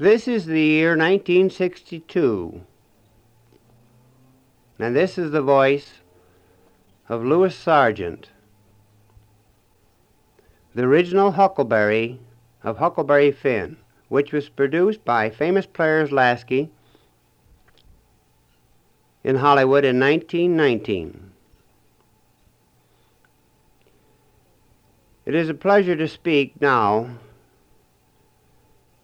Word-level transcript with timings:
This 0.00 0.28
is 0.28 0.46
the 0.46 0.60
year 0.60 0.90
1962, 0.90 2.60
and 4.78 4.94
this 4.94 5.18
is 5.18 5.32
the 5.32 5.42
voice 5.42 5.94
of 7.08 7.24
Lewis 7.24 7.56
Sargent, 7.56 8.30
the 10.72 10.84
original 10.84 11.32
Huckleberry 11.32 12.20
of 12.62 12.78
Huckleberry 12.78 13.32
Finn, 13.32 13.76
which 14.08 14.32
was 14.32 14.48
produced 14.48 15.04
by 15.04 15.30
Famous 15.30 15.66
Players-Lasky 15.66 16.70
in 19.24 19.34
Hollywood 19.34 19.84
in 19.84 19.98
1919. 19.98 21.32
It 25.26 25.34
is 25.34 25.48
a 25.48 25.54
pleasure 25.54 25.96
to 25.96 26.06
speak 26.06 26.60
now 26.60 27.18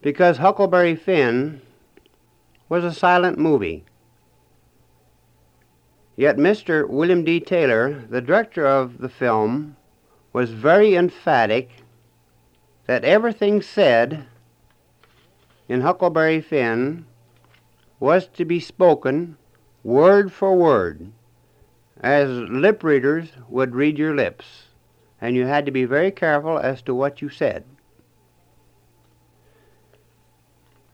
because 0.04 0.36
Huckleberry 0.36 0.94
Finn 0.94 1.62
was 2.68 2.84
a 2.84 2.92
silent 2.92 3.38
movie. 3.38 3.86
Yet 6.14 6.36
Mr. 6.36 6.86
William 6.86 7.24
D. 7.24 7.40
Taylor, 7.40 8.04
the 8.10 8.20
director 8.20 8.66
of 8.66 8.98
the 8.98 9.08
film, 9.08 9.76
was 10.30 10.50
very 10.50 10.94
emphatic 10.94 11.70
that 12.84 13.02
everything 13.02 13.62
said 13.62 14.26
in 15.70 15.80
Huckleberry 15.80 16.42
Finn 16.42 17.06
was 17.98 18.26
to 18.28 18.44
be 18.44 18.60
spoken 18.60 19.38
word 19.82 20.30
for 20.30 20.54
word, 20.54 21.12
as 21.98 22.28
lip 22.28 22.84
readers 22.84 23.30
would 23.48 23.74
read 23.74 23.96
your 23.96 24.14
lips, 24.14 24.64
and 25.18 25.34
you 25.34 25.46
had 25.46 25.64
to 25.64 25.72
be 25.72 25.86
very 25.86 26.10
careful 26.10 26.58
as 26.58 26.82
to 26.82 26.94
what 26.94 27.22
you 27.22 27.30
said. 27.30 27.64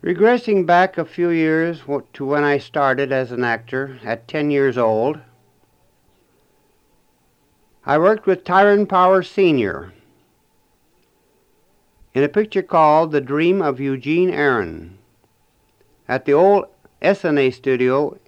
Regressing 0.03 0.65
back 0.65 0.97
a 0.97 1.05
few 1.05 1.29
years 1.29 1.83
to 2.15 2.25
when 2.25 2.43
I 2.43 2.57
started 2.57 3.13
as 3.13 3.33
an 3.33 3.45
actor 3.45 4.01
at 4.03 4.27
10 4.27 4.51
years 4.51 4.79
old, 4.79 5.21
I 7.85 7.99
worked 7.99 8.25
with 8.25 8.43
Tyrone 8.43 8.87
Power 8.87 9.23
Sr. 9.23 9.93
in 12.15 12.25
a 12.25 12.31
picture 12.31 12.63
called 12.63 13.13
The 13.13 13.21
Dream 13.21 13.61
of 13.61 13.79
Eugene 13.79 14.31
Aram 14.31 14.97
at 16.09 16.25
the 16.25 16.33
old 16.33 16.65
SNA 17.03 17.53
studio 17.53 18.19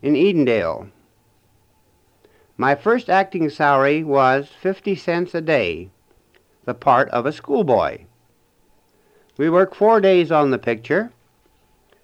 in 0.00 0.14
Edendale. 0.14 0.90
My 2.56 2.74
first 2.74 3.10
acting 3.10 3.50
salary 3.50 4.02
was 4.02 4.48
50 4.48 4.94
cents 4.94 5.34
a 5.34 5.42
day, 5.42 5.90
the 6.64 6.72
part 6.72 7.10
of 7.10 7.26
a 7.26 7.32
schoolboy. 7.32 8.06
We 9.38 9.50
worked 9.50 9.76
four 9.76 10.00
days 10.00 10.32
on 10.32 10.50
the 10.50 10.58
picture, 10.58 11.12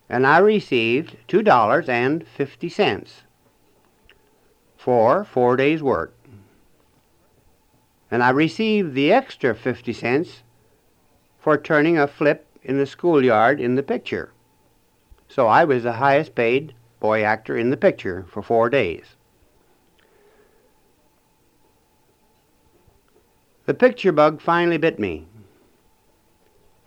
and 0.09 0.27
I 0.27 0.39
received 0.39 1.17
$2.50 1.29 3.09
for 4.77 5.25
four 5.25 5.57
days' 5.57 5.83
work. 5.83 6.15
And 8.11 8.23
I 8.23 8.29
received 8.29 8.95
the 8.95 9.11
extra 9.11 9.55
50 9.55 9.95
cents 9.95 10.43
for 11.39 11.57
turning 11.57 11.99
a 11.99 12.07
flip 12.07 12.47
in 12.63 12.77
the 12.77 12.87
schoolyard 12.87 13.59
in 13.59 13.77
the 13.77 13.83
picture. 13.83 14.31
So 15.29 15.47
I 15.47 15.65
was 15.65 15.85
the 15.85 15.93
highest 15.93 16.35
paid 16.35 16.75
boy 17.01 17.23
actor 17.25 17.57
in 17.57 17.71
the 17.71 17.77
picture 17.79 18.27
for 18.29 18.43
four 18.43 18.69
days. 18.69 19.17
The 23.65 23.75
picture 23.75 24.13
bug 24.13 24.43
finally 24.43 24.77
bit 24.77 24.99
me. 24.99 25.27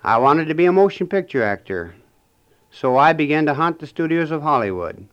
I 0.05 0.19
wanted 0.19 0.49
to 0.49 0.53
be 0.53 0.67
a 0.67 0.71
motion 0.71 1.07
picture 1.07 1.41
actor, 1.41 1.95
so 2.69 2.95
I 2.95 3.11
began 3.11 3.47
to 3.47 3.55
hunt 3.55 3.79
the 3.79 3.87
studios 3.87 4.29
of 4.29 4.43
Hollywood. 4.43 5.07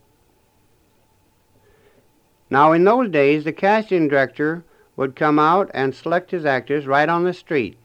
Now, 2.50 2.72
in 2.72 2.84
those 2.84 3.08
days, 3.08 3.44
the 3.44 3.54
casting 3.54 4.06
director 4.06 4.64
would 4.94 5.16
come 5.16 5.38
out 5.38 5.70
and 5.72 5.94
select 5.94 6.30
his 6.30 6.44
actors 6.44 6.86
right 6.86 7.08
on 7.08 7.24
the 7.24 7.32
street, 7.32 7.78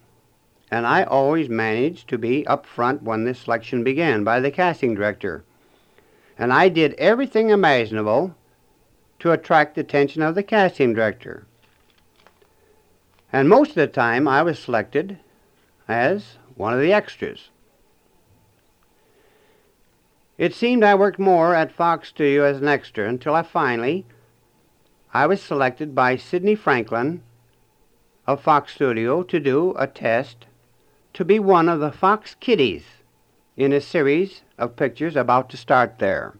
and 0.70 0.86
I 0.86 1.04
always 1.04 1.48
managed 1.48 2.10
to 2.10 2.18
be 2.18 2.46
up 2.46 2.66
front 2.66 3.04
when 3.04 3.24
the 3.24 3.34
selection 3.34 3.86
began 3.86 4.26
by 4.26 4.42
the 4.42 4.52
casting 4.52 4.94
director. 4.94 5.46
And 6.38 6.52
I 6.52 6.68
did 6.68 6.94
everything 6.96 7.52
imaginable 7.52 8.36
to 9.20 9.32
attract 9.32 9.76
the 9.76 9.82
attention 9.82 10.24
of 10.24 10.36
the 10.36 10.44
casting 10.44 10.94
director. 10.94 11.46
And 13.32 13.48
most 13.48 13.70
of 13.70 13.76
the 13.76 13.88
time, 13.88 14.28
I 14.28 14.44
was 14.44 14.60
selected 14.60 15.20
as 15.88 16.36
one 16.58 16.74
of 16.74 16.82
the 16.82 16.92
extras. 16.92 17.50
It 20.38 20.54
seemed 20.54 20.84
I 20.84 20.96
worked 20.96 21.20
more 21.20 21.56
at 21.56 21.72
Fox 21.72 22.10
Studio 22.10 22.44
as 22.44 22.58
an 22.58 22.68
extra 22.68 23.08
until 23.08 23.34
I 23.34 23.44
finally 23.44 24.06
I 25.14 25.26
was 25.26 25.42
selected 25.42 25.96
by 25.96 26.16
Sidney 26.16 26.56
Franklin 26.56 27.24
of 28.28 28.42
Fox 28.42 28.74
Studio 28.74 29.24
to 29.24 29.40
do 29.40 29.74
a 29.78 29.88
test 29.88 30.46
to 31.14 31.26
be 31.26 31.40
one 31.40 31.70
of 31.70 31.80
the 31.80 31.92
Fox 31.92 32.36
Kiddies 32.40 32.84
in 33.56 33.74
a 33.74 33.82
series 33.82 34.44
of 34.58 34.76
pictures 34.76 35.16
about 35.16 35.50
to 35.50 35.58
start 35.58 35.98
there. 35.98 36.36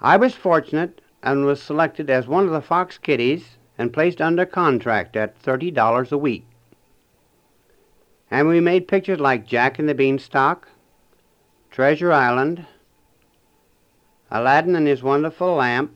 I 0.00 0.16
was 0.16 0.34
fortunate 0.34 1.02
and 1.22 1.44
was 1.44 1.60
selected 1.60 2.08
as 2.08 2.26
one 2.26 2.46
of 2.46 2.52
the 2.52 2.62
Fox 2.62 2.96
Kiddies 2.96 3.58
and 3.76 3.92
placed 3.92 4.22
under 4.22 4.46
contract 4.46 5.16
at 5.16 5.42
$30 5.42 6.12
a 6.12 6.16
week. 6.16 6.47
And 8.30 8.46
we 8.46 8.60
made 8.60 8.88
pictures 8.88 9.20
like 9.20 9.46
Jack 9.46 9.78
and 9.78 9.88
the 9.88 9.94
Beanstalk, 9.94 10.68
Treasure 11.70 12.12
Island, 12.12 12.66
Aladdin 14.30 14.76
and 14.76 14.86
His 14.86 15.02
Wonderful 15.02 15.54
Lamp, 15.54 15.94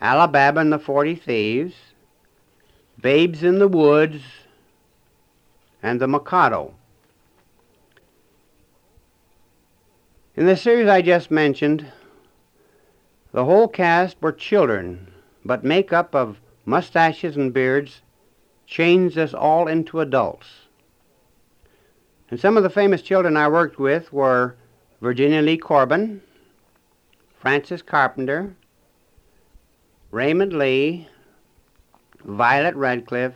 Alibaba 0.00 0.60
and 0.60 0.72
the 0.72 0.78
Forty 0.78 1.14
Thieves, 1.14 1.74
Babes 3.00 3.42
in 3.42 3.58
the 3.58 3.68
Woods, 3.68 4.22
and 5.82 6.00
The 6.00 6.08
Mikado. 6.08 6.74
In 10.34 10.46
the 10.46 10.56
series 10.56 10.88
I 10.88 11.02
just 11.02 11.30
mentioned, 11.30 11.92
the 13.32 13.44
whole 13.44 13.68
cast 13.68 14.16
were 14.22 14.32
children, 14.32 15.12
but 15.44 15.64
makeup 15.64 16.14
of 16.14 16.38
mustaches 16.64 17.36
and 17.36 17.52
beards 17.52 18.00
changed 18.66 19.18
us 19.18 19.34
all 19.34 19.68
into 19.68 20.00
adults. 20.00 20.61
And 22.32 22.40
some 22.40 22.56
of 22.56 22.62
the 22.62 22.70
famous 22.70 23.02
children 23.02 23.36
I 23.36 23.46
worked 23.48 23.78
with 23.78 24.10
were 24.10 24.56
Virginia 25.02 25.42
Lee 25.42 25.58
Corbin, 25.58 26.22
Francis 27.38 27.82
Carpenter, 27.82 28.54
Raymond 30.10 30.54
Lee, 30.54 31.08
Violet 32.24 32.74
Radcliffe, 32.74 33.34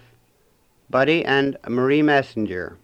Buddy 0.89 1.23
and 1.27 1.59
Marie 1.69 2.01
Messenger. 2.01 2.79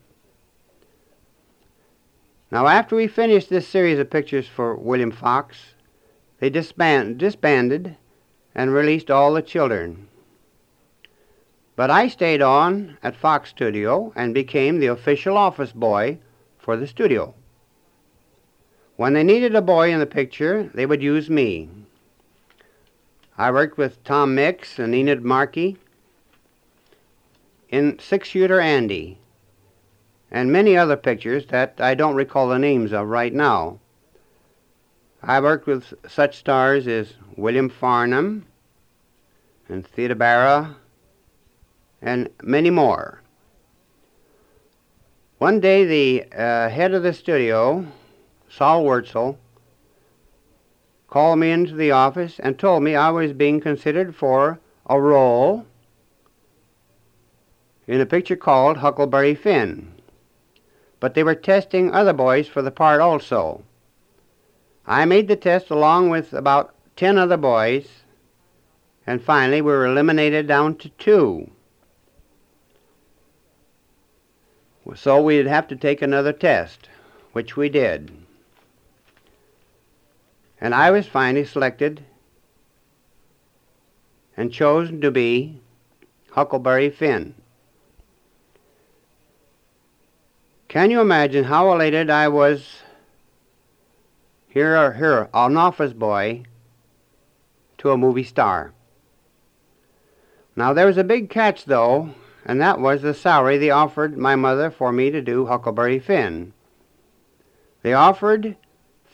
Now, 2.50 2.66
after 2.66 2.94
we 2.94 3.08
finished 3.08 3.48
this 3.48 3.66
series 3.66 3.98
of 3.98 4.10
pictures 4.10 4.46
for 4.46 4.76
William 4.76 5.12
Fox, 5.12 5.76
they 6.40 6.50
disband, 6.50 7.16
disbanded 7.16 7.96
and 8.54 8.74
released 8.74 9.10
all 9.10 9.32
the 9.32 9.40
children. 9.40 10.08
But 11.82 11.90
I 11.90 12.06
stayed 12.06 12.40
on 12.40 12.96
at 13.02 13.16
Fox 13.16 13.50
Studio 13.50 14.12
and 14.14 14.32
became 14.32 14.78
the 14.78 14.86
official 14.86 15.36
office 15.36 15.72
boy 15.72 16.18
for 16.56 16.76
the 16.76 16.86
studio. 16.86 17.34
When 18.94 19.14
they 19.14 19.24
needed 19.24 19.56
a 19.56 19.62
boy 19.62 19.92
in 19.92 19.98
the 19.98 20.06
picture, 20.06 20.70
they 20.74 20.86
would 20.86 21.02
use 21.02 21.28
me. 21.28 21.68
I 23.36 23.50
worked 23.50 23.78
with 23.78 24.04
Tom 24.04 24.32
Mix 24.32 24.78
and 24.78 24.94
Enid 24.94 25.24
Markey 25.24 25.76
in 27.68 27.98
Six 27.98 28.28
Shooter 28.28 28.60
Andy 28.60 29.18
and 30.30 30.52
many 30.52 30.76
other 30.76 30.96
pictures 30.96 31.46
that 31.46 31.80
I 31.80 31.96
don't 31.96 32.14
recall 32.14 32.48
the 32.48 32.60
names 32.60 32.92
of 32.92 33.08
right 33.08 33.34
now. 33.34 33.80
I 35.20 35.40
worked 35.40 35.66
with 35.66 35.94
such 36.06 36.38
stars 36.38 36.86
as 36.86 37.14
William 37.34 37.68
Farnum 37.68 38.46
and 39.68 39.84
Theda 39.84 40.14
Bara 40.14 40.76
and 42.02 42.28
many 42.42 42.68
more. 42.70 43.22
One 45.38 45.60
day, 45.60 45.84
the 45.84 46.24
uh, 46.32 46.68
head 46.68 46.92
of 46.94 47.02
the 47.02 47.12
studio, 47.12 47.86
Sol 48.48 48.84
Wurtzel, 48.84 49.38
called 51.08 51.38
me 51.38 51.50
into 51.50 51.74
the 51.74 51.90
office 51.90 52.38
and 52.38 52.58
told 52.58 52.82
me 52.82 52.94
I 52.94 53.10
was 53.10 53.32
being 53.32 53.60
considered 53.60 54.14
for 54.14 54.60
a 54.86 55.00
role 55.00 55.66
in 57.86 58.00
a 58.00 58.06
picture 58.06 58.36
called 58.36 58.78
Huckleberry 58.78 59.34
Finn. 59.34 59.92
But 61.00 61.14
they 61.14 61.22
were 61.22 61.34
testing 61.34 61.92
other 61.92 62.12
boys 62.12 62.46
for 62.48 62.62
the 62.62 62.70
part 62.70 63.00
also. 63.00 63.62
I 64.86 65.04
made 65.04 65.28
the 65.28 65.36
test 65.36 65.70
along 65.70 66.10
with 66.10 66.32
about 66.32 66.74
ten 66.96 67.18
other 67.18 67.36
boys, 67.36 67.88
and 69.06 69.22
finally 69.22 69.60
we 69.60 69.72
were 69.72 69.86
eliminated 69.86 70.46
down 70.46 70.76
to 70.76 70.88
two. 70.90 71.50
So 74.94 75.22
we'd 75.22 75.46
have 75.46 75.68
to 75.68 75.76
take 75.76 76.02
another 76.02 76.32
test, 76.32 76.88
which 77.32 77.56
we 77.56 77.68
did. 77.68 78.10
And 80.60 80.74
I 80.74 80.90
was 80.90 81.06
finally 81.06 81.44
selected 81.44 82.04
and 84.36 84.52
chosen 84.52 85.00
to 85.00 85.10
be 85.10 85.60
Huckleberry 86.30 86.90
Finn. 86.90 87.34
Can 90.68 90.90
you 90.90 91.00
imagine 91.00 91.44
how 91.44 91.72
elated 91.72 92.08
I 92.08 92.28
was 92.28 92.82
here, 94.48 94.92
here, 94.94 95.28
an 95.34 95.56
office 95.56 95.92
boy 95.92 96.44
to 97.78 97.90
a 97.90 97.98
movie 97.98 98.24
star? 98.24 98.72
Now 100.56 100.72
there 100.72 100.86
was 100.86 100.96
a 100.96 101.04
big 101.04 101.28
catch 101.28 101.64
though, 101.64 102.14
and 102.44 102.60
that 102.60 102.80
was 102.80 103.02
the 103.02 103.14
salary 103.14 103.58
they 103.58 103.70
offered 103.70 104.16
my 104.16 104.36
mother 104.36 104.70
for 104.70 104.92
me 104.92 105.10
to 105.10 105.20
do 105.20 105.46
Huckleberry 105.46 105.98
Finn. 105.98 106.52
They 107.82 107.92
offered 107.92 108.56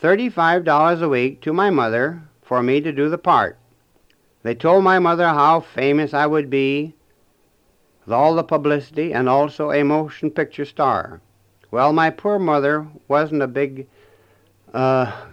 $35 0.03 1.03
a 1.03 1.09
week 1.09 1.41
to 1.43 1.53
my 1.53 1.71
mother 1.71 2.23
for 2.43 2.63
me 2.63 2.81
to 2.81 2.93
do 2.93 3.09
the 3.09 3.19
part. 3.19 3.59
They 4.43 4.55
told 4.55 4.85
my 4.85 4.99
mother 4.99 5.27
how 5.27 5.61
famous 5.61 6.15
I 6.15 6.27
would 6.27 6.49
be 6.49 6.95
with 8.05 8.13
all 8.13 8.35
the 8.35 8.45
publicity 8.45 9.13
and 9.13 9.29
also 9.29 9.71
a 9.71 9.83
motion 9.83 10.31
picture 10.31 10.65
star. 10.65 11.21
Well, 11.71 11.93
my 11.93 12.09
poor 12.09 12.39
mother 12.39 12.89
wasn't 13.09 13.43
a 13.43 13.47
big, 13.47 13.87
uh, 14.73 15.27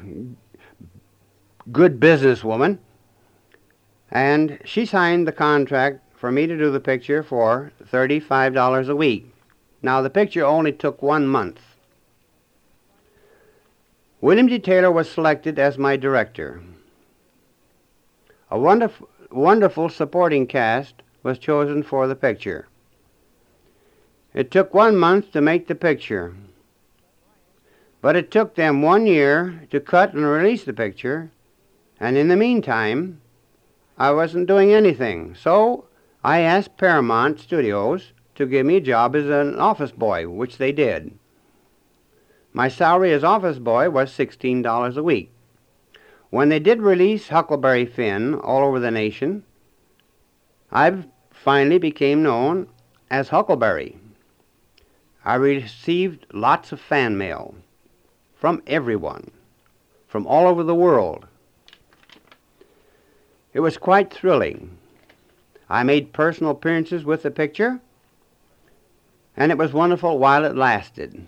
good 1.71 1.99
businesswoman, 1.99 2.79
and 4.11 4.59
she 4.65 4.85
signed 4.85 5.27
the 5.27 5.31
contract 5.31 6.01
for 6.25 6.31
me 6.31 6.47
to 6.47 6.57
do 6.57 6.71
the 6.71 6.79
picture 6.79 7.21
for 7.21 7.71
$35 7.91 8.89
a 8.89 8.95
week. 8.95 9.31
Now, 9.83 10.01
the 10.01 10.09
picture 10.09 10.43
only 10.43 10.71
took 10.71 11.03
one 11.03 11.27
month. 11.27 11.59
William 14.21 14.47
D. 14.47 14.57
Taylor 14.57 14.91
was 14.91 15.07
selected 15.07 15.59
as 15.59 15.77
my 15.77 15.95
director. 15.95 16.63
A 18.49 18.57
wonderful, 18.57 19.07
wonderful 19.29 19.87
supporting 19.87 20.47
cast 20.47 20.95
was 21.21 21.37
chosen 21.37 21.83
for 21.83 22.07
the 22.07 22.15
picture. 22.15 22.67
It 24.33 24.49
took 24.49 24.73
one 24.73 24.97
month 24.97 25.31
to 25.33 25.41
make 25.41 25.67
the 25.67 25.75
picture, 25.75 26.33
but 28.01 28.15
it 28.15 28.31
took 28.31 28.55
them 28.55 28.81
one 28.81 29.05
year 29.05 29.67
to 29.69 29.79
cut 29.79 30.15
and 30.15 30.25
release 30.25 30.63
the 30.63 30.73
picture, 30.73 31.29
and 31.99 32.17
in 32.17 32.29
the 32.29 32.35
meantime, 32.35 33.21
I 33.95 34.09
wasn't 34.09 34.47
doing 34.47 34.73
anything. 34.73 35.35
So 35.35 35.85
I 36.25 36.39
asked 36.39 36.77
Paramount 36.77 37.39
Studios 37.39 38.11
to 38.33 38.47
give 38.47 38.65
me 38.65 38.77
a 38.77 38.81
job 38.81 39.15
as 39.15 39.29
an 39.29 39.59
office 39.59 39.91
boy, 39.91 40.27
which 40.27 40.57
they 40.57 40.71
did. 40.71 41.19
My 42.51 42.67
salary 42.67 43.13
as 43.13 43.23
office 43.23 43.59
boy 43.59 43.91
was 43.91 44.09
$16 44.11 44.97
a 44.97 45.03
week. 45.03 45.31
When 46.31 46.49
they 46.49 46.57
did 46.57 46.81
release 46.81 47.27
Huckleberry 47.27 47.85
Finn 47.85 48.33
all 48.33 48.67
over 48.67 48.79
the 48.79 48.89
nation, 48.89 49.43
I 50.71 51.03
finally 51.29 51.77
became 51.77 52.23
known 52.23 52.69
as 53.11 53.29
Huckleberry. 53.29 53.95
I 55.23 55.35
received 55.35 56.25
lots 56.33 56.71
of 56.71 56.81
fan 56.81 57.19
mail 57.19 57.53
from 58.33 58.63
everyone, 58.65 59.29
from 60.07 60.25
all 60.25 60.47
over 60.47 60.63
the 60.63 60.73
world. 60.73 61.27
It 63.53 63.59
was 63.59 63.77
quite 63.77 64.11
thrilling. 64.11 64.79
I 65.69 65.83
made 65.83 66.13
personal 66.13 66.51
appearances 66.51 67.03
with 67.03 67.23
the 67.23 67.31
picture, 67.31 67.79
and 69.35 69.51
it 69.51 69.57
was 69.57 69.73
wonderful 69.73 70.19
while 70.19 70.45
it 70.45 70.55
lasted. 70.55 71.25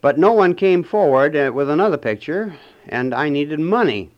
But 0.00 0.18
no 0.18 0.32
one 0.32 0.54
came 0.54 0.82
forward 0.82 1.36
uh, 1.36 1.52
with 1.52 1.68
another 1.68 1.98
picture, 1.98 2.54
and 2.88 3.12
I 3.12 3.28
needed 3.28 3.60
money. 3.60 4.10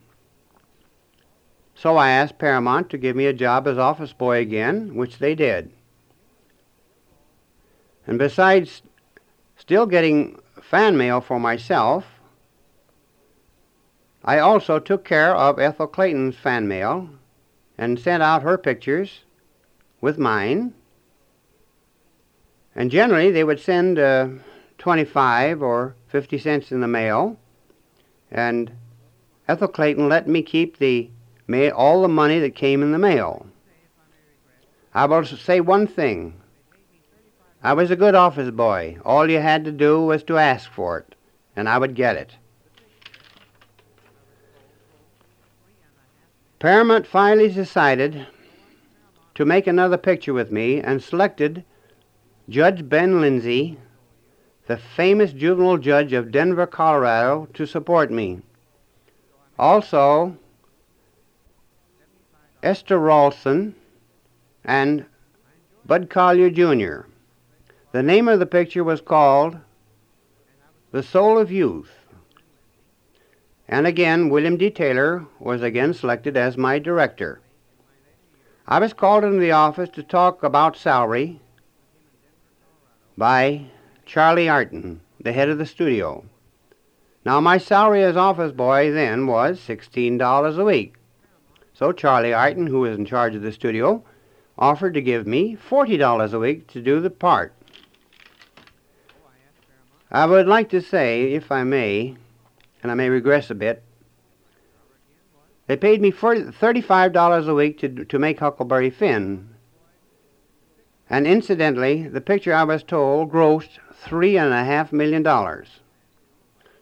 So 1.75 1.97
I 1.97 2.11
asked 2.11 2.37
Paramount 2.37 2.89
to 2.91 2.97
give 2.97 3.15
me 3.15 3.25
a 3.25 3.33
job 3.33 3.67
as 3.67 3.77
office 3.77 4.13
boy 4.13 4.37
again, 4.37 4.95
which 4.95 5.17
they 5.17 5.35
did. 5.35 5.71
And 8.05 8.17
besides 8.19 8.83
still 9.57 9.85
getting 9.85 10.39
fan 10.61 10.95
mail 10.95 11.19
for 11.19 11.39
myself, 11.39 12.05
I 14.23 14.39
also 14.39 14.79
took 14.79 15.03
care 15.03 15.35
of 15.35 15.59
Ethel 15.59 15.87
Clayton's 15.87 16.37
fan 16.37 16.67
mail 16.67 17.09
and 17.77 17.99
sent 17.99 18.23
out 18.23 18.43
her 18.43 18.57
pictures 18.57 19.21
with 20.01 20.17
mine. 20.17 20.73
And 22.75 22.91
generally, 22.91 23.31
they 23.31 23.43
would 23.43 23.59
send 23.59 23.99
uh, 23.99 24.27
25 24.77 25.61
or 25.61 25.95
50 26.07 26.37
cents 26.37 26.71
in 26.71 26.81
the 26.81 26.87
mail. 26.87 27.37
And 28.31 28.71
Ethel 29.47 29.67
Clayton 29.67 30.09
let 30.09 30.27
me 30.27 30.41
keep 30.41 30.77
the 30.77 31.09
all 31.75 32.01
the 32.01 32.07
money 32.07 32.39
that 32.39 32.55
came 32.55 32.81
in 32.81 32.91
the 32.91 32.97
mail. 32.97 33.45
I 34.93 35.05
will 35.05 35.25
say 35.25 35.59
one 35.59 35.87
thing. 35.87 36.33
I 37.61 37.73
was 37.73 37.91
a 37.91 37.95
good 37.95 38.15
office 38.15 38.51
boy. 38.51 38.97
All 39.05 39.29
you 39.29 39.39
had 39.39 39.65
to 39.65 39.71
do 39.71 40.01
was 40.01 40.23
to 40.23 40.37
ask 40.37 40.69
for 40.71 40.99
it, 40.99 41.15
and 41.55 41.69
I 41.69 41.77
would 41.77 41.95
get 41.95 42.15
it. 42.15 42.35
Paramount 46.63 47.05
finally 47.05 47.49
decided 47.49 48.25
to 49.35 49.43
make 49.43 49.67
another 49.67 49.97
picture 49.97 50.33
with 50.33 50.49
me 50.49 50.79
and 50.79 51.03
selected 51.03 51.65
Judge 52.47 52.87
Ben 52.87 53.19
Lindsey, 53.19 53.77
the 54.67 54.77
famous 54.77 55.33
juvenile 55.33 55.77
judge 55.77 56.13
of 56.13 56.31
Denver, 56.31 56.65
Colorado, 56.65 57.49
to 57.53 57.65
support 57.65 58.11
me. 58.11 58.43
Also, 59.59 60.37
Esther 62.63 62.97
Ralston 62.97 63.75
and 64.63 65.05
Bud 65.85 66.09
Collyer 66.09 66.49
Jr. 66.49 67.09
The 67.91 68.03
name 68.03 68.29
of 68.29 68.39
the 68.39 68.45
picture 68.45 68.85
was 68.85 69.01
called 69.01 69.57
The 70.91 71.03
Soul 71.03 71.37
of 71.37 71.51
Youth. 71.51 72.02
And 73.67 73.87
again, 73.87 74.29
William 74.29 74.57
D. 74.57 74.69
Taylor 74.69 75.25
was 75.39 75.61
again 75.61 75.93
selected 75.93 76.35
as 76.35 76.57
my 76.57 76.79
director. 76.79 77.41
I 78.67 78.79
was 78.79 78.93
called 78.93 79.23
into 79.23 79.39
the 79.39 79.51
office 79.51 79.89
to 79.89 80.03
talk 80.03 80.43
about 80.43 80.77
salary 80.77 81.41
by 83.17 83.65
Charlie 84.05 84.49
Eyton, 84.49 84.99
the 85.19 85.33
head 85.33 85.49
of 85.49 85.57
the 85.57 85.65
studio. 85.65 86.25
Now, 87.25 87.39
my 87.39 87.57
salary 87.57 88.03
as 88.03 88.17
office 88.17 88.51
boy 88.51 88.91
then 88.91 89.27
was 89.27 89.59
$16 89.59 90.57
a 90.57 90.63
week. 90.63 90.95
So 91.73 91.91
Charlie 91.91 92.33
Eyton, 92.33 92.67
who 92.67 92.81
was 92.81 92.97
in 92.97 93.05
charge 93.05 93.35
of 93.35 93.41
the 93.41 93.51
studio, 93.51 94.03
offered 94.57 94.93
to 94.93 95.01
give 95.01 95.25
me 95.25 95.57
$40 95.57 96.33
a 96.33 96.39
week 96.39 96.67
to 96.67 96.81
do 96.81 96.99
the 96.99 97.09
part. 97.09 97.53
I 100.11 100.25
would 100.25 100.47
like 100.47 100.69
to 100.69 100.81
say, 100.81 101.33
if 101.33 101.51
I 101.51 101.63
may, 101.63 102.17
and 102.83 102.91
I 102.91 102.95
may 102.95 103.09
regress 103.09 103.49
a 103.49 103.55
bit, 103.55 103.81
they 105.67 105.77
paid 105.77 106.01
me 106.01 106.11
$35 106.11 107.47
a 107.47 107.53
week 107.53 107.79
to, 107.79 108.05
to 108.05 108.19
make 108.19 108.39
Huckleberry 108.39 108.89
Finn. 108.89 109.49
And 111.09 111.25
incidentally, 111.25 112.07
the 112.07 112.21
picture 112.21 112.53
I 112.53 112.65
was 112.65 112.83
told 112.83 113.31
grossed 113.31 113.79
$3.5 114.05 114.91
million. 114.91 115.65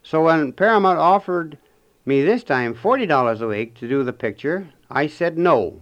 So 0.01 0.23
when 0.23 0.53
Paramount 0.53 0.97
offered 0.97 1.57
me 2.05 2.23
this 2.23 2.43
time 2.43 2.73
$40 2.73 3.41
a 3.41 3.47
week 3.47 3.75
to 3.75 3.87
do 3.87 4.03
the 4.03 4.13
picture, 4.13 4.69
I 4.89 5.05
said 5.05 5.37
no. 5.37 5.81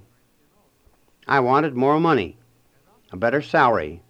I 1.25 1.39
wanted 1.39 1.75
more 1.75 1.99
money, 1.99 2.37
a 3.11 3.17
better 3.17 3.41
salary. 3.41 4.01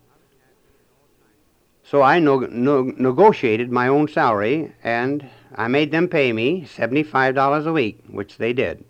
So 1.84 2.02
I 2.02 2.20
no, 2.20 2.40
no, 2.40 2.84
negotiated 2.98 3.72
my 3.72 3.88
own 3.88 4.08
salary 4.08 4.74
and 4.84 5.30
I 5.56 5.68
made 5.68 5.92
them 5.92 6.08
pay 6.08 6.32
me 6.32 6.64
$75 6.64 7.66
a 7.66 7.74
week, 7.74 8.04
which 8.08 8.38
they 8.38 8.54
did. 8.54 8.84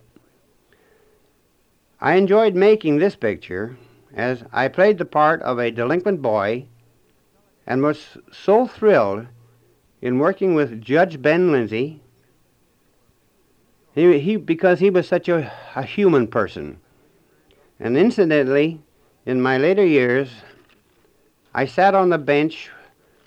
I 2.01 2.15
enjoyed 2.15 2.55
making 2.55 2.97
this 2.97 3.15
picture 3.15 3.77
as 4.13 4.43
I 4.51 4.67
played 4.67 4.97
the 4.97 5.05
part 5.05 5.41
of 5.41 5.59
a 5.59 5.71
delinquent 5.71 6.21
boy 6.21 6.65
and 7.67 7.81
was 7.81 8.17
so 8.31 8.67
thrilled 8.67 9.27
in 10.01 10.19
working 10.19 10.55
with 10.55 10.81
Judge 10.81 11.21
Ben 11.21 11.51
Lindsey 11.51 12.01
he, 13.93 14.19
he, 14.19 14.37
because 14.37 14.79
he 14.79 14.89
was 14.89 15.07
such 15.07 15.27
a, 15.27 15.51
a 15.75 15.83
human 15.83 16.27
person. 16.27 16.79
And 17.79 17.97
incidentally, 17.97 18.81
in 19.25 19.41
my 19.41 19.57
later 19.57 19.85
years, 19.85 20.29
I 21.53 21.65
sat 21.65 21.95
on 21.95 22.09
the 22.09 22.17
bench 22.17 22.69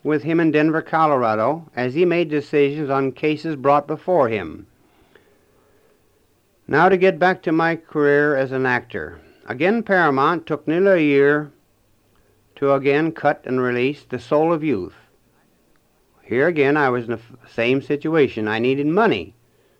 with 0.04 0.23
him 0.23 0.40
in 0.40 0.50
Denver, 0.50 0.82
Colorado, 0.82 1.71
as 1.76 1.94
he 1.94 2.04
made 2.04 2.28
decisions 2.28 2.90
on 2.90 3.12
cases 3.12 3.56
brought 3.56 3.87
before 3.87 4.28
him. 4.28 4.66
Now 6.66 6.88
to 6.88 6.97
get 6.97 7.18
back 7.18 7.42
to 7.42 7.52
my 7.52 7.76
career 7.76 8.37
as 8.37 8.52
an 8.52 8.66
actor. 8.66 9.21
Again, 9.47 9.82
Paramount 9.82 10.47
took 10.47 10.66
nearly 10.66 10.90
a 10.92 11.06
year 11.06 11.52
to 12.56 12.73
again 12.73 13.12
cut 13.12 13.42
and 13.44 13.61
release 13.61 14.04
The 14.04 14.18
Soul 14.18 14.52
of 14.52 14.62
Youth. 14.64 14.94
Here 16.23 16.47
again, 16.47 16.76
I 16.76 16.88
was 16.88 17.04
in 17.04 17.11
the 17.11 17.21
same 17.49 17.82
situation. 17.82 18.49
I 18.49 18.59
needed 18.59 18.87
money. 18.87 19.35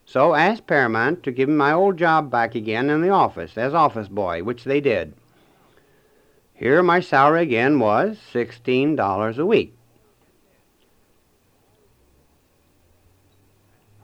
So 0.05 0.35
asked 0.35 0.67
Paramount 0.67 1.23
to 1.23 1.31
give 1.31 1.49
me 1.49 1.55
my 1.55 1.73
old 1.73 1.97
job 1.97 2.31
back 2.31 2.55
again 2.55 2.91
in 2.91 3.01
the 3.01 3.09
office 3.09 3.57
as 3.57 3.73
office 3.73 4.09
boy, 4.09 4.43
which 4.43 4.65
they 4.65 4.81
did. 4.81 5.15
Here 6.53 6.83
my 6.83 7.01
salary 7.01 7.43
again 7.43 7.79
was 7.79 8.19
$16 8.33 9.39
a 9.39 9.47
week. 9.47 9.77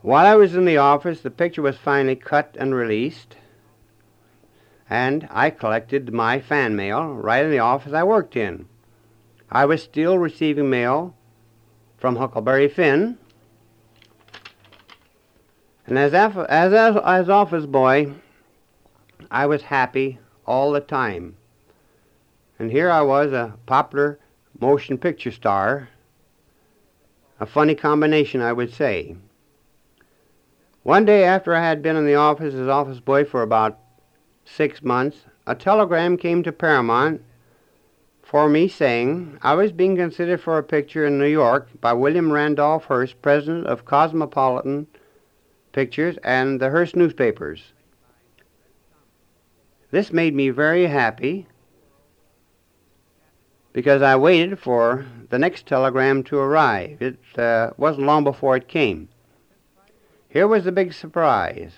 While 0.00 0.26
I 0.26 0.37
was 0.37 0.55
in 0.55 0.64
the 0.64 0.76
office, 0.76 1.23
the 1.23 1.31
picture 1.31 1.62
was 1.62 1.76
finally 1.76 2.14
cut 2.14 2.57
and 2.59 2.73
released, 2.73 3.37
and 4.88 5.26
I 5.31 5.50
collected 5.50 6.12
my 6.12 6.38
fan 6.38 6.76
mail 6.76 7.14
right 7.14 7.45
in 7.45 7.50
the 7.50 7.59
office 7.59 7.93
I 7.93 8.05
worked 8.05 8.37
in. 8.37 8.67
I 9.50 9.64
was 9.64 9.83
still 9.83 10.17
receiving 10.17 10.71
mail 10.71 11.17
from 11.97 12.14
Huckleberry 12.14 12.69
Finn, 12.69 13.19
and 15.85 15.99
as, 15.99 16.14
as, 16.14 16.37
as, 16.49 16.97
as 16.97 17.28
office 17.28 17.67
boy, 17.67 18.12
I 19.33 19.47
was 19.47 19.62
happy 19.62 20.21
all 20.47 20.71
the 20.71 20.81
time. 20.81 21.37
And 22.59 22.71
here 22.71 22.90
I 22.90 23.00
was, 23.02 23.33
a 23.33 23.57
popular 23.67 24.21
motion 24.61 24.99
picture 24.99 25.33
star, 25.33 25.88
a 27.40 27.47
funny 27.47 27.75
combination, 27.75 28.40
I 28.40 28.52
would 28.52 28.73
say. 28.73 29.17
One 30.88 31.04
day 31.04 31.23
after 31.23 31.54
I 31.54 31.61
had 31.61 31.83
been 31.83 31.97
in 31.97 32.07
the 32.07 32.14
office 32.14 32.54
as 32.54 32.66
office 32.66 32.99
boy 32.99 33.26
for 33.26 33.42
about 33.42 33.78
six 34.47 34.83
months, 34.83 35.26
a 35.47 35.54
telegram 35.54 36.16
came 36.16 36.42
to 36.42 36.50
Paramount 36.50 37.21
for 38.23 38.49
me 38.49 38.68
saying 38.68 39.37
I 39.42 39.52
was 39.52 39.71
being 39.71 39.97
considered 39.97 40.40
for 40.40 40.57
a 40.57 40.62
picture 40.62 41.04
in 41.04 41.18
New 41.18 41.26
York 41.26 41.68
by 41.78 41.92
William 41.92 42.33
Randolph 42.33 42.87
Hearst, 42.87 43.21
president 43.21 43.66
of 43.66 43.85
Cosmopolitan 43.85 44.87
Pictures 45.73 46.16
and 46.25 46.59
the 46.59 46.71
Hearst 46.71 46.97
newspapers. 46.97 47.75
This 49.90 50.11
made 50.11 50.35
me 50.35 50.49
very 50.49 50.87
happy 50.87 51.49
because 53.75 54.00
I 54.00 54.16
waited 54.16 54.59
for 54.59 55.04
the 55.28 55.38
next 55.38 55.66
telegram 55.66 56.23
to 56.25 56.38
arrive. 56.38 57.02
It 57.02 57.18
uh, 57.38 57.73
wasn't 57.76 58.07
long 58.07 58.25
before 58.25 58.57
it 58.57 58.68
came. 58.68 59.11
Here 60.29 60.47
was 60.47 60.65
the 60.65 60.73
big 60.73 60.93
surprise. 60.93 61.73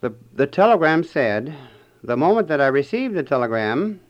The, 0.00 0.14
the 0.32 0.46
telegram 0.46 1.02
said, 1.02 1.54
the 2.04 2.16
moment 2.16 2.48
that 2.48 2.60
I 2.60 2.68
received 2.68 3.14
the 3.14 3.22
telegram, 3.24 4.00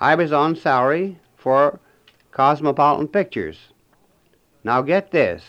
I 0.00 0.14
was 0.14 0.32
on 0.32 0.54
salary 0.54 1.18
for 1.36 1.80
Cosmopolitan 2.30 3.08
Pictures. 3.08 3.58
Now 4.62 4.82
get 4.82 5.10
this. 5.10 5.42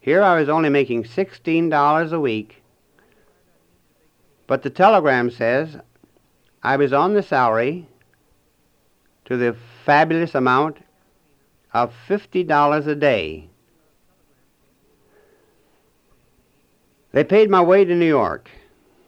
Here 0.00 0.22
I 0.22 0.38
was 0.38 0.48
only 0.48 0.70
making 0.70 1.04
$16 1.04 2.12
a 2.12 2.20
week, 2.20 2.62
but 4.46 4.62
the 4.62 4.70
telegram 4.70 5.30
says 5.30 5.76
I 6.62 6.76
was 6.76 6.92
on 6.92 7.14
the 7.14 7.22
salary 7.22 7.86
to 9.26 9.36
the 9.36 9.56
fabulous 9.84 10.34
amount 10.34 10.78
of 11.72 11.92
$50 12.08 12.86
a 12.86 12.94
day. 12.94 13.48
They 17.14 17.22
paid 17.22 17.48
my 17.48 17.62
way 17.62 17.84
to 17.84 17.94
New 17.94 18.08
York, 18.08 18.50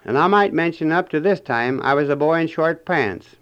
and 0.05 0.17
I 0.17 0.29
might 0.29 0.53
mention 0.53 0.93
up 0.93 1.09
to 1.09 1.19
this 1.19 1.41
time 1.41 1.83
I 1.83 1.95
was 1.95 2.09
a 2.09 2.15
boy 2.15 2.39
in 2.39 2.47
short 2.47 2.87
pants, 2.87 3.35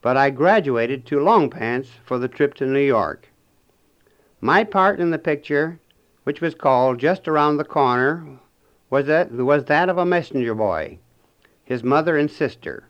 but 0.00 0.16
I 0.16 0.30
graduated 0.30 1.06
to 1.06 1.20
long 1.20 1.48
pants 1.48 1.88
for 2.04 2.18
the 2.18 2.26
trip 2.26 2.54
to 2.54 2.66
New 2.66 2.80
York. 2.80 3.28
My 4.40 4.64
part 4.64 4.98
in 4.98 5.12
the 5.12 5.20
picture, 5.20 5.78
which 6.24 6.40
was 6.40 6.56
called 6.56 6.98
Just 6.98 7.28
Around 7.28 7.58
the 7.58 7.64
Corner, 7.64 8.40
was 8.90 9.06
that, 9.06 9.30
was 9.30 9.66
that 9.66 9.88
of 9.88 9.98
a 9.98 10.04
messenger 10.04 10.56
boy, 10.56 10.98
his 11.64 11.84
mother 11.84 12.18
and 12.18 12.28
sister. 12.28 12.88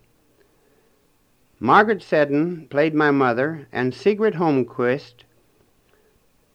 Margaret 1.61 2.03
Seddon 2.03 2.69
played 2.71 2.95
my 2.95 3.11
mother, 3.11 3.69
and 3.71 3.93
Sigrid 3.93 4.37
Holmquist, 4.37 5.25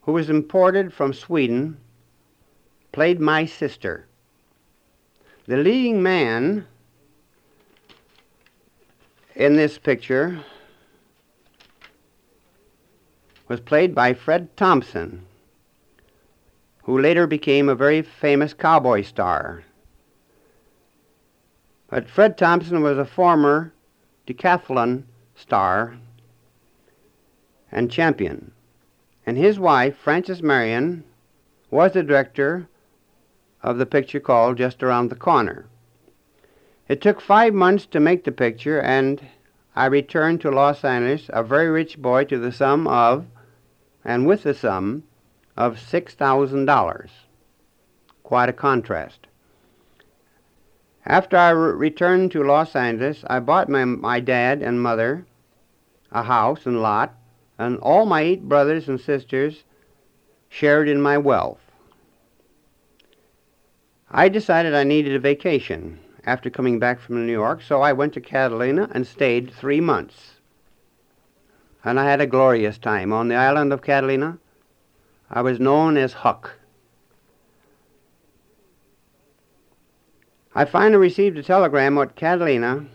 who 0.01 0.13
was 0.13 0.31
imported 0.31 0.91
from 0.91 1.13
Sweden, 1.13 1.77
played 2.91 3.19
my 3.19 3.45
sister. 3.45 4.06
The 5.47 5.55
leading 5.55 6.03
man 6.03 6.67
in 9.33 9.55
this 9.55 9.77
picture 9.77 10.43
was 13.47 13.61
played 13.61 13.95
by 13.95 14.13
Fred 14.13 14.57
Thomson, 14.57 15.25
who 16.83 16.99
later 16.99 17.27
became 17.27 17.69
a 17.69 17.75
very 17.75 18.01
famous 18.01 18.53
cowboy 18.53 19.03
star. 19.03 19.63
But 21.87 22.09
Fred 22.09 22.37
Thomson 22.37 22.81
was 22.83 22.97
a 22.97 23.05
former 23.05 23.71
decathlon 24.25 25.05
star 25.33 25.97
and 27.71 27.89
champion, 27.89 28.51
and 29.25 29.37
his 29.37 29.57
wife, 29.57 29.95
Frances 29.95 30.43
Marion, 30.43 31.05
was 31.71 31.93
the 31.93 32.03
director 32.03 32.67
of 33.63 33.77
the 33.77 33.85
picture 33.85 34.19
called 34.19 34.57
Just 34.57 34.83
Around 34.83 35.09
the 35.09 35.15
Corner. 35.15 35.65
It 36.87 37.01
took 37.01 37.19
five 37.19 37.53
months 37.53 37.85
to 37.87 37.99
make 37.99 38.23
the 38.23 38.31
picture, 38.31 38.79
and 38.79 39.21
I 39.75 39.85
returned 39.87 40.41
to 40.41 40.51
Los 40.51 40.83
Angeles 40.83 41.29
a 41.33 41.43
very 41.43 41.69
rich 41.69 42.01
boy 42.01 42.23
to 42.25 42.37
the 42.37 42.51
sum 42.51 42.87
of, 42.87 43.25
and 44.05 44.25
with 44.25 44.43
the 44.43 44.53
sum, 44.53 45.03
of 45.57 45.77
$6,000. 45.77 47.09
Quite 48.23 48.49
a 48.49 48.53
contrast. 48.53 49.27
After 51.05 51.37
I 51.37 51.49
re- 51.49 51.73
returned 51.73 52.31
to 52.33 52.43
Los 52.43 52.75
Angeles, 52.75 53.23
I 53.27 53.39
bought 53.39 53.69
my, 53.69 53.85
my 53.85 54.19
dad 54.19 54.61
and 54.61 54.81
mother 54.81 55.25
a 56.11 56.23
house 56.23 56.65
and 56.65 56.81
lot, 56.81 57.15
and 57.57 57.77
all 57.79 58.05
my 58.05 58.21
eight 58.21 58.47
brothers 58.47 58.87
and 58.87 58.99
sisters 58.99 59.63
shared 60.49 60.87
in 60.87 61.01
my 61.01 61.17
wealth. 61.17 61.66
I 64.09 64.29
decided 64.29 64.73
I 64.73 64.83
needed 64.83 65.15
a 65.15 65.19
vacation 65.19 65.99
after 66.25 66.49
coming 66.49 66.79
back 66.79 66.99
from 66.99 67.25
New 67.25 67.31
York, 67.31 67.61
so 67.61 67.81
I 67.81 67.91
went 67.93 68.13
to 68.13 68.21
Catalina 68.21 68.89
and 68.93 69.05
stayed 69.05 69.51
three 69.51 69.81
months. 69.81 70.35
And 71.83 71.99
I 71.99 72.09
had 72.09 72.21
a 72.21 72.27
glorious 72.27 72.77
time. 72.77 73.11
On 73.11 73.27
the 73.27 73.35
island 73.35 73.73
of 73.73 73.81
Catalina, 73.81 74.37
I 75.29 75.41
was 75.41 75.59
known 75.59 75.97
as 75.97 76.13
Huck. 76.13 76.57
I 80.55 80.65
finally 80.65 80.97
received 80.97 81.37
a 81.37 81.43
telegram 81.43 81.97
at 81.97 82.15
Catalina 82.15 82.85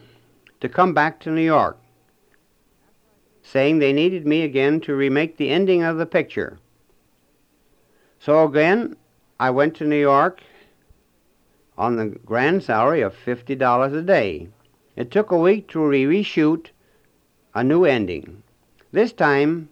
to 0.60 0.68
come 0.68 0.94
back 0.94 1.20
to 1.20 1.30
New 1.30 1.42
York, 1.44 1.78
saying 3.42 3.78
they 3.78 3.92
needed 3.92 4.26
me 4.26 4.42
again 4.42 4.80
to 4.80 4.94
remake 4.94 5.36
the 5.36 5.50
ending 5.50 5.82
of 5.82 5.98
the 5.98 6.06
picture. 6.06 6.58
So 8.18 8.44
again, 8.44 8.96
I 9.38 9.50
went 9.50 9.76
to 9.76 9.84
New 9.84 10.00
York 10.00 10.42
on 11.76 11.96
the 11.96 12.06
grand 12.06 12.62
salary 12.62 13.00
of 13.00 13.14
$50 13.14 13.96
a 13.96 14.02
day. 14.02 14.48
It 14.96 15.10
took 15.10 15.30
a 15.30 15.38
week 15.38 15.68
to 15.68 15.84
re- 15.84 16.04
reshoot 16.04 16.66
a 17.54 17.64
new 17.64 17.84
ending. 17.84 18.42
This 18.92 19.12
time, 19.12 19.68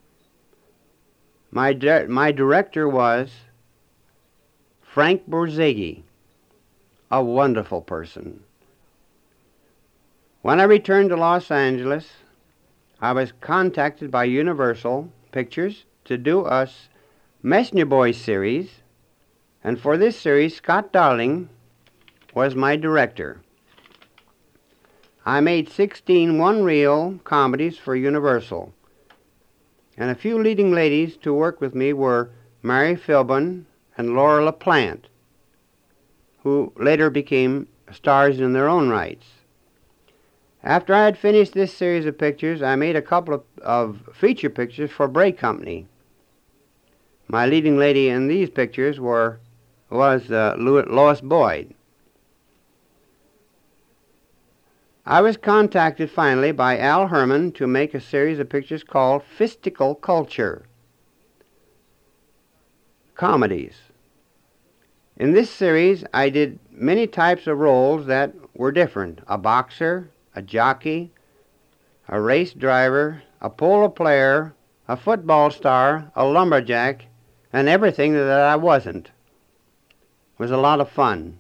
my, 1.51 1.73
di- 1.73 2.07
my 2.07 2.33
director 2.33 2.89
was 2.89 3.31
Frank 4.81 5.29
Borzage, 5.29 6.03
a 7.11 7.23
wonderful 7.23 7.83
person. 7.83 8.43
When 10.43 10.59
I 10.59 10.65
returned 10.65 11.11
to 11.11 11.17
Los 11.17 11.51
Angeles, 11.51 12.09
I 13.01 13.13
was 13.13 13.33
contacted 13.41 14.11
by 14.11 14.25
Universal 14.25 15.13
Pictures 15.33 15.85
to 16.07 16.17
do 16.17 16.47
a 16.47 16.69
Messenger 17.43 17.87
Boys 17.87 18.17
series, 18.17 18.81
and 19.63 19.79
for 19.79 19.99
this 19.99 20.19
series, 20.19 20.57
Scott 20.57 20.93
Darling 20.93 21.51
was 22.35 22.55
my 22.55 22.77
director. 22.77 23.41
I 25.27 25.41
made 25.41 25.69
16 25.69 26.39
one 26.39 26.63
reel 26.63 27.21
comedies 27.25 27.79
for 27.79 27.95
Universal, 27.95 28.73
and 29.97 30.11
a 30.11 30.15
few 30.15 30.39
leading 30.39 30.73
ladies 30.73 31.17
to 31.19 31.35
work 31.35 31.61
with 31.61 31.75
me 31.75 31.93
were 31.93 32.31
Mary 32.63 32.97
Philbin 32.97 33.65
and 33.97 34.15
Laura 34.15 34.51
LaPlante, 34.51 35.07
who 36.43 36.73
later 36.77 37.11
became 37.11 37.69
stars 37.93 38.41
in 38.41 38.53
their 38.53 38.69
own 38.69 38.89
rights. 38.89 39.27
After 40.63 40.95
I 40.95 41.05
had 41.05 41.19
finished 41.19 41.55
this 41.55 41.73
series 41.73 42.07
of 42.07 42.19
pictures, 42.19 42.63
I 42.63 42.77
made 42.77 42.97
a 42.97 43.03
couple 43.03 43.35
of, 43.35 43.43
of 43.63 44.09
feature 44.15 44.51
pictures 44.51 44.91
for 44.91 45.09
Bray 45.09 45.33
Company. 45.33 45.87
My 47.29 47.47
leading 47.47 47.79
lady 47.79 48.09
in 48.09 48.29
these 48.29 48.51
pictures 48.51 49.01
were 49.01 49.41
was 49.89 50.31
uh, 50.31 50.55
Lois 50.59 51.21
Boyd. 51.21 51.75
I 55.07 55.23
was 55.23 55.39
contacted 55.39 56.11
finally 56.11 56.53
by 56.53 56.79
Al 56.79 57.07
Herman 57.07 57.53
to 57.53 57.67
make 57.67 57.95
a 57.95 58.01
series 58.01 58.39
of 58.39 58.51
pictures 58.51 58.85
called 58.85 59.23
Fistical 59.23 59.95
Culture 59.95 60.67
Comedies. 63.15 63.77
In 65.17 65.33
this 65.33 65.51
series, 65.51 66.05
I 66.13 66.29
did 66.29 66.59
many 66.71 67.07
types 67.07 67.47
of 67.47 67.59
roles 67.59 68.07
that 68.07 68.35
were 68.55 68.73
different 68.73 69.21
a 69.27 69.39
boxer, 69.39 70.11
a 70.35 70.43
jockey, 70.43 71.13
a 72.09 72.21
race 72.21 72.53
driver, 72.53 73.23
a 73.41 73.49
polo 73.49 73.89
player, 73.89 74.55
a 74.87 74.97
football 74.97 75.51
star, 75.51 76.13
a 76.15 76.27
lumberjack, 76.27 77.07
and 77.53 77.69
everything 77.69 78.13
that 78.13 78.29
I 78.29 78.57
wasn't. 78.57 79.07
It 79.07 80.39
was 80.39 80.51
a 80.51 80.59
lot 80.59 80.81
of 80.81 80.91
fun 80.91 81.39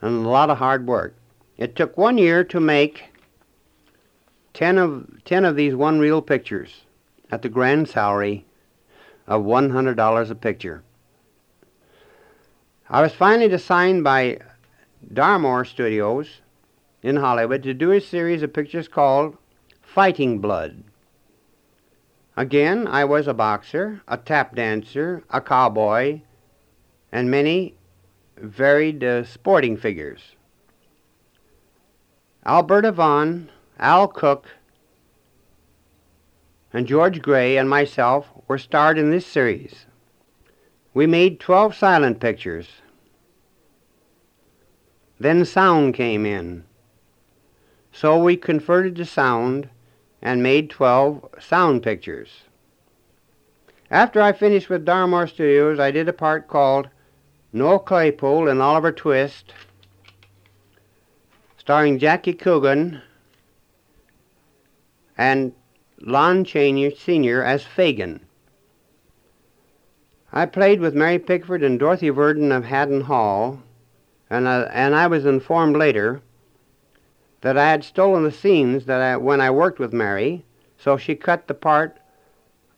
and 0.00 0.24
a 0.24 0.28
lot 0.28 0.48
of 0.48 0.58
hard 0.58 0.86
work. 0.86 1.17
It 1.58 1.74
took 1.74 1.98
one 1.98 2.18
year 2.18 2.44
to 2.44 2.60
make 2.60 3.06
10 4.54 4.78
of, 4.78 5.24
10 5.24 5.44
of 5.44 5.56
these 5.56 5.74
one 5.74 5.98
reel 5.98 6.22
pictures 6.22 6.82
at 7.32 7.42
the 7.42 7.48
grand 7.48 7.88
salary 7.88 8.46
of 9.26 9.42
$100 9.42 10.30
a 10.30 10.34
picture. 10.36 10.84
I 12.88 13.02
was 13.02 13.12
finally 13.12 13.52
assigned 13.52 14.04
by 14.04 14.38
Darmour 15.12 15.64
Studios 15.64 16.40
in 17.02 17.16
Hollywood 17.16 17.64
to 17.64 17.74
do 17.74 17.90
a 17.90 18.00
series 18.00 18.42
of 18.42 18.52
pictures 18.52 18.86
called 18.86 19.36
Fighting 19.82 20.38
Blood. 20.38 20.84
Again, 22.36 22.86
I 22.86 23.04
was 23.04 23.26
a 23.26 23.34
boxer, 23.34 24.00
a 24.06 24.16
tap 24.16 24.54
dancer, 24.54 25.24
a 25.28 25.40
cowboy, 25.40 26.20
and 27.10 27.28
many 27.30 27.74
varied 28.36 29.02
uh, 29.02 29.24
sporting 29.24 29.76
figures. 29.76 30.36
Alberta 32.46 32.92
Vaughn, 32.92 33.50
Al 33.78 34.08
Cook, 34.08 34.46
and 36.72 36.86
George 36.86 37.20
Gray 37.22 37.56
and 37.56 37.68
myself 37.68 38.28
were 38.46 38.58
starred 38.58 38.98
in 38.98 39.10
this 39.10 39.26
series. 39.26 39.86
We 40.94 41.06
made 41.06 41.40
12 41.40 41.74
silent 41.74 42.20
pictures. 42.20 42.68
Then 45.20 45.44
sound 45.44 45.94
came 45.94 46.24
in. 46.24 46.64
So 47.92 48.22
we 48.22 48.36
converted 48.36 48.96
to 48.96 49.04
sound 49.04 49.68
and 50.22 50.42
made 50.42 50.70
12 50.70 51.28
sound 51.40 51.82
pictures. 51.82 52.44
After 53.90 54.20
I 54.20 54.32
finished 54.32 54.68
with 54.68 54.84
Darmour 54.84 55.26
Studios, 55.26 55.78
I 55.78 55.90
did 55.90 56.08
a 56.08 56.12
part 56.12 56.46
called 56.46 56.88
Noah 57.52 57.80
Claypole 57.80 58.50
and 58.50 58.60
Oliver 58.60 58.92
Twist, 58.92 59.52
starring 61.68 61.98
Jackie 61.98 62.32
Coogan 62.32 63.02
and 65.18 65.52
Lon 66.00 66.42
Chaney 66.42 66.94
Sr. 66.94 67.42
as 67.42 67.62
Fagin. 67.62 68.20
I 70.32 70.46
played 70.46 70.80
with 70.80 70.94
Mary 70.94 71.18
Pickford 71.18 71.62
and 71.62 71.78
Dorothy 71.78 72.08
Vernon 72.08 72.52
of 72.52 72.64
Haddon 72.64 73.02
Hall, 73.02 73.62
and 74.30 74.48
I, 74.48 74.62
and 74.62 74.94
I 74.94 75.08
was 75.08 75.26
informed 75.26 75.76
later 75.76 76.22
that 77.42 77.58
I 77.58 77.68
had 77.68 77.84
stolen 77.84 78.24
the 78.24 78.32
scenes 78.32 78.86
that 78.86 79.02
I, 79.02 79.18
when 79.18 79.42
I 79.42 79.50
worked 79.50 79.78
with 79.78 79.92
Mary, 79.92 80.46
so 80.78 80.96
she 80.96 81.14
cut 81.14 81.48
the 81.48 81.54
part 81.54 81.98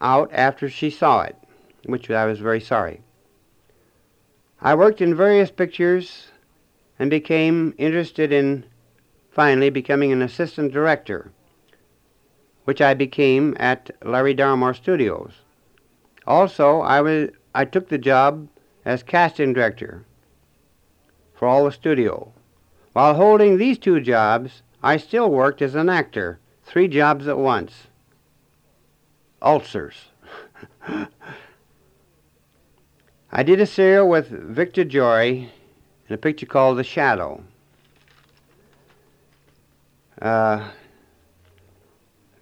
out 0.00 0.30
after 0.32 0.68
she 0.68 0.90
saw 0.90 1.22
it, 1.22 1.36
which 1.84 2.10
I 2.10 2.26
was 2.26 2.40
very 2.40 2.60
sorry. 2.60 3.02
I 4.60 4.74
worked 4.74 5.00
in 5.00 5.14
various 5.14 5.52
pictures 5.52 6.32
and 6.98 7.08
became 7.08 7.72
interested 7.78 8.32
in 8.32 8.64
finally 9.30 9.70
becoming 9.70 10.12
an 10.12 10.22
assistant 10.22 10.72
director, 10.72 11.32
which 12.64 12.80
I 12.80 12.94
became 12.94 13.56
at 13.58 13.90
Larry 14.04 14.34
Darmour 14.34 14.74
Studios. 14.74 15.32
Also, 16.26 16.80
I, 16.80 17.00
was, 17.00 17.30
I 17.54 17.64
took 17.64 17.88
the 17.88 17.98
job 17.98 18.48
as 18.84 19.02
casting 19.02 19.52
director 19.52 20.04
for 21.34 21.48
all 21.48 21.64
the 21.64 21.72
studio. 21.72 22.32
While 22.92 23.14
holding 23.14 23.56
these 23.56 23.78
two 23.78 24.00
jobs, 24.00 24.62
I 24.82 24.96
still 24.96 25.30
worked 25.30 25.62
as 25.62 25.74
an 25.74 25.88
actor, 25.88 26.38
three 26.64 26.88
jobs 26.88 27.28
at 27.28 27.38
once. 27.38 27.86
Ulcers. 29.42 29.94
I 33.32 33.42
did 33.44 33.60
a 33.60 33.66
serial 33.66 34.08
with 34.08 34.28
Victor 34.28 34.84
Jory 34.84 35.50
in 36.08 36.14
a 36.14 36.18
picture 36.18 36.46
called 36.46 36.78
The 36.78 36.84
Shadow. 36.84 37.44
Uh, 40.20 40.68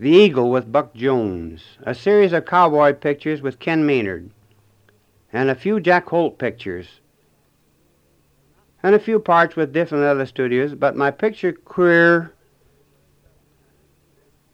the 0.00 0.10
Eagle 0.10 0.50
with 0.50 0.72
Buck 0.72 0.94
Jones, 0.94 1.78
a 1.82 1.94
series 1.94 2.32
of 2.32 2.44
cowboy 2.44 2.92
pictures 2.92 3.40
with 3.40 3.60
Ken 3.60 3.86
Maynard, 3.86 4.30
and 5.32 5.48
a 5.48 5.54
few 5.54 5.78
Jack 5.78 6.08
Holt 6.08 6.38
pictures. 6.38 7.00
And 8.82 8.96
a 8.96 9.00
few 9.00 9.20
parts 9.20 9.54
with 9.54 9.72
different 9.72 10.04
other 10.04 10.26
studios, 10.26 10.74
but 10.74 10.96
my 10.96 11.12
picture 11.12 11.52
career 11.52 12.34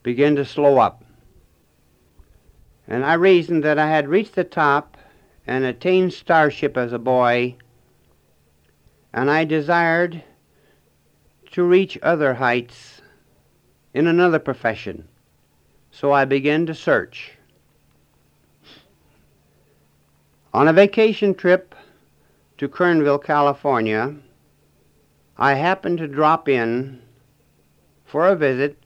began 0.02 0.36
to 0.36 0.44
slow 0.44 0.78
up. 0.78 1.02
And 2.86 3.04
I 3.06 3.14
reasoned 3.14 3.64
that 3.64 3.78
I 3.78 3.88
had 3.88 4.08
reached 4.08 4.34
the 4.34 4.44
top 4.44 4.98
and 5.46 5.64
attained 5.64 6.12
starship 6.12 6.76
as 6.76 6.92
a 6.92 6.98
boy, 6.98 7.56
and 9.14 9.30
I 9.30 9.44
desired 9.44 10.22
to 11.52 11.62
reach 11.62 11.98
other 12.02 12.34
heights 12.34 12.93
in 13.94 14.08
another 14.08 14.40
profession. 14.40 15.08
So 15.92 16.12
I 16.12 16.24
began 16.24 16.66
to 16.66 16.74
search. 16.74 17.32
On 20.52 20.68
a 20.68 20.72
vacation 20.72 21.34
trip 21.34 21.74
to 22.58 22.68
Kernville, 22.68 23.22
California, 23.22 24.14
I 25.38 25.54
happened 25.54 25.98
to 25.98 26.08
drop 26.08 26.48
in 26.48 27.00
for 28.04 28.28
a 28.28 28.36
visit 28.36 28.78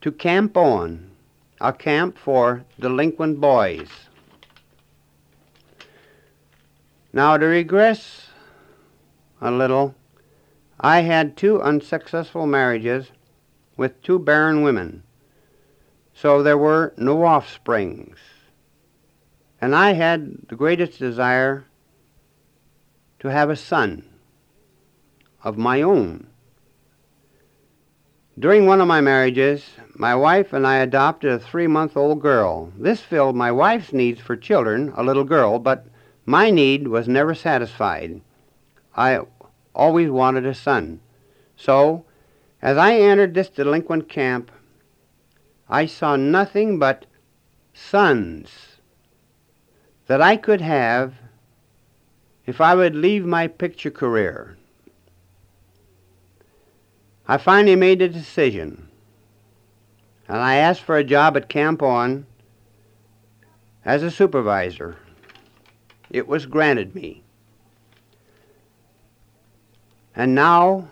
to 0.00 0.12
Camp 0.12 0.56
Owen, 0.56 1.10
a 1.60 1.72
camp 1.72 2.18
for 2.18 2.64
delinquent 2.78 3.40
boys. 3.40 3.88
Now, 7.12 7.36
to 7.36 7.46
regress 7.46 8.28
a 9.40 9.50
little, 9.50 9.94
I 10.80 11.00
had 11.00 11.36
two 11.36 11.62
unsuccessful 11.62 12.46
marriages 12.46 13.10
with 13.76 14.02
two 14.02 14.18
barren 14.18 14.62
women, 14.62 15.02
so 16.12 16.42
there 16.42 16.58
were 16.58 16.92
no 16.96 17.24
offsprings. 17.24 18.18
And 19.60 19.74
I 19.74 19.92
had 19.92 20.48
the 20.48 20.56
greatest 20.56 20.98
desire 20.98 21.64
to 23.20 23.28
have 23.28 23.50
a 23.50 23.56
son 23.56 24.04
of 25.42 25.56
my 25.56 25.80
own. 25.80 26.26
During 28.36 28.66
one 28.66 28.80
of 28.80 28.88
my 28.88 29.00
marriages, 29.00 29.64
my 29.94 30.14
wife 30.14 30.52
and 30.52 30.66
I 30.66 30.78
adopted 30.78 31.30
a 31.30 31.38
three 31.38 31.68
month 31.68 31.96
old 31.96 32.20
girl. 32.20 32.72
This 32.76 33.00
filled 33.00 33.36
my 33.36 33.52
wife's 33.52 33.92
needs 33.92 34.20
for 34.20 34.36
children, 34.36 34.92
a 34.96 35.04
little 35.04 35.24
girl, 35.24 35.60
but 35.60 35.86
my 36.26 36.50
need 36.50 36.88
was 36.88 37.06
never 37.06 37.34
satisfied. 37.34 38.20
I 38.96 39.20
always 39.74 40.10
wanted 40.10 40.46
a 40.46 40.54
son. 40.54 41.00
So, 41.56 42.04
as 42.62 42.76
I 42.76 42.94
entered 42.94 43.34
this 43.34 43.48
delinquent 43.48 44.08
camp, 44.08 44.50
I 45.68 45.86
saw 45.86 46.16
nothing 46.16 46.78
but 46.78 47.06
sons 47.72 48.78
that 50.06 50.20
I 50.20 50.36
could 50.36 50.60
have 50.60 51.14
if 52.46 52.60
I 52.60 52.74
would 52.74 52.94
leave 52.94 53.24
my 53.24 53.46
picture 53.46 53.90
career. 53.90 54.56
I 57.26 57.38
finally 57.38 57.76
made 57.76 58.02
a 58.02 58.08
decision, 58.08 58.88
and 60.28 60.36
I 60.36 60.56
asked 60.56 60.82
for 60.82 60.98
a 60.98 61.04
job 61.04 61.36
at 61.36 61.48
Camp 61.48 61.82
Owen 61.82 62.26
as 63.84 64.02
a 64.02 64.10
supervisor. 64.10 64.98
It 66.10 66.28
was 66.28 66.46
granted 66.46 66.94
me. 66.94 67.23
And 70.16 70.34
now 70.34 70.88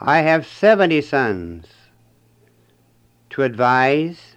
I 0.00 0.20
have 0.20 0.46
70 0.46 1.02
sons 1.02 1.66
to 3.30 3.42
advise, 3.42 4.34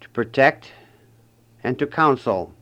to 0.00 0.08
protect, 0.08 0.72
and 1.62 1.78
to 1.78 1.86
counsel. 1.86 2.54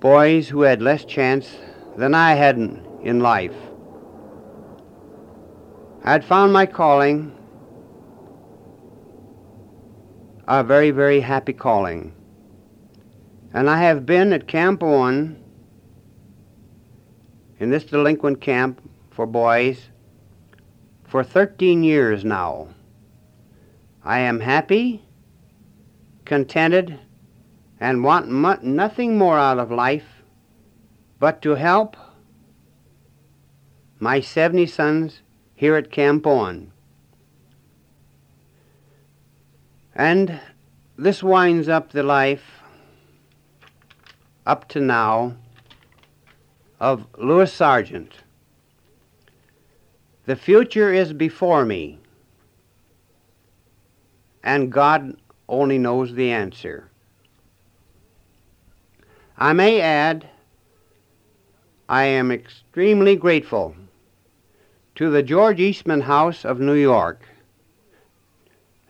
Boys 0.00 0.48
who 0.48 0.62
had 0.62 0.80
less 0.80 1.04
chance 1.04 1.56
than 1.96 2.14
I 2.14 2.34
had 2.34 2.56
in 2.56 3.20
life. 3.20 3.54
I 6.02 6.12
had 6.12 6.24
found 6.24 6.52
my 6.52 6.64
calling, 6.66 7.36
a 10.48 10.64
very, 10.64 10.92
very 10.92 11.20
happy 11.20 11.52
calling. 11.52 12.15
And 13.52 13.70
I 13.70 13.78
have 13.82 14.04
been 14.04 14.32
at 14.32 14.46
Camp 14.46 14.82
Owen, 14.82 15.42
in 17.58 17.70
this 17.70 17.84
delinquent 17.84 18.40
camp 18.40 18.80
for 19.10 19.26
boys 19.26 19.88
for 21.04 21.24
13 21.24 21.82
years 21.82 22.24
now. 22.24 22.68
I 24.04 24.20
am 24.20 24.40
happy, 24.40 25.02
contented, 26.24 26.98
and 27.80 28.04
want 28.04 28.28
nothing 28.62 29.18
more 29.18 29.38
out 29.38 29.58
of 29.58 29.70
life 29.70 30.22
but 31.18 31.40
to 31.42 31.54
help 31.54 31.96
my 33.98 34.20
70 34.20 34.66
sons 34.66 35.22
here 35.54 35.76
at 35.76 35.90
Camp 35.90 36.26
Owen. 36.26 36.72
And 39.94 40.40
this 40.98 41.22
winds 41.22 41.68
up 41.68 41.92
the 41.92 42.02
life 42.02 42.55
up 44.46 44.68
to 44.68 44.80
now 44.80 45.34
of 46.78 47.06
Lewis 47.18 47.52
Sargent. 47.52 48.12
The 50.26 50.36
future 50.36 50.92
is 50.92 51.12
before 51.12 51.64
me, 51.64 51.98
and 54.44 54.70
God 54.70 55.16
only 55.48 55.78
knows 55.78 56.14
the 56.14 56.30
answer. 56.30 56.88
I 59.36 59.52
may 59.52 59.80
add, 59.80 60.28
I 61.88 62.04
am 62.04 62.30
extremely 62.30 63.16
grateful 63.16 63.76
to 64.94 65.10
the 65.10 65.22
George 65.22 65.60
Eastman 65.60 66.02
House 66.02 66.44
of 66.44 66.58
New 66.58 66.74
York, 66.74 67.22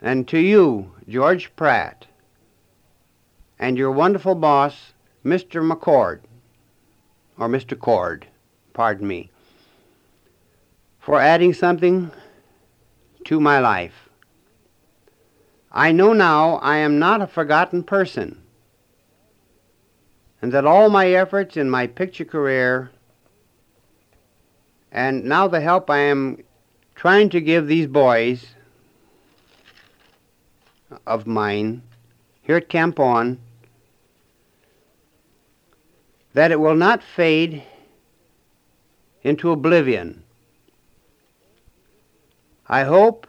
and 0.01 0.29
to 0.29 0.38
you, 0.38 0.92
George 1.09 1.55
Pratt, 1.57 2.07
and 3.59 3.77
your 3.77 3.90
wonderful 3.90 4.35
boss, 4.35 4.92
Mr. 5.27 5.69
McCord, 5.69 6.21
or 7.37 7.49
Mr. 7.49 7.77
Cord, 7.77 8.29
pardon 8.73 9.09
me, 9.09 9.29
for 11.01 11.21
adding 11.21 11.53
something 11.53 12.12
to 13.25 13.41
my 13.41 13.59
life. 13.59 14.09
I 15.73 15.91
know 15.91 16.12
now 16.12 16.59
I 16.59 16.77
am 16.77 17.01
not 17.01 17.21
a 17.21 17.27
forgotten 17.27 17.83
person, 17.83 18.41
and 20.41 20.53
that 20.53 20.65
all 20.65 20.91
my 20.91 21.11
efforts 21.11 21.57
in 21.57 21.69
my 21.69 21.89
picture 21.89 22.25
career 22.25 22.93
and 24.93 25.25
now 25.25 25.49
the 25.49 25.61
help 25.61 25.91
I 25.91 25.99
am 25.99 26.39
trying 26.95 27.31
to 27.31 27.41
give 27.41 27.67
these 27.67 27.89
boys 27.89 28.47
of 31.05 31.27
mine 31.27 31.83
here 32.43 32.59
at 32.59 32.69
Camp 32.69 33.01
Owen 33.01 33.41
that 36.37 36.53
it 36.53 36.61
will 36.61 36.75
not 36.75 37.03
fade 37.03 37.62
into 39.22 39.51
oblivion. 39.51 40.22
I 42.66 42.85
hope 42.85 43.27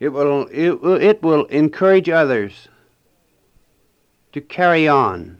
it 0.00 0.08
will, 0.08 0.46
it, 0.46 1.02
it 1.02 1.22
will 1.22 1.44
encourage 1.44 2.08
others 2.08 2.68
to 4.32 4.40
carry 4.40 4.88
on 4.88 5.37